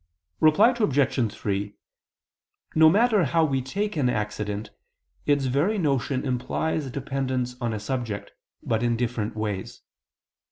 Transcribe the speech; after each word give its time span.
Reply 0.39 0.69
Obj. 0.79 1.31
3: 1.33 1.75
No 2.73 2.89
matter 2.89 3.23
how 3.25 3.45
we 3.45 3.61
take 3.61 3.95
an 3.95 4.09
accident, 4.09 4.71
its 5.27 5.45
very 5.45 5.77
notion 5.77 6.25
implies 6.25 6.89
dependence 6.89 7.55
on 7.61 7.71
a 7.71 7.79
subject, 7.79 8.31
but 8.63 8.81
in 8.81 8.97
different 8.97 9.35
ways. 9.35 9.81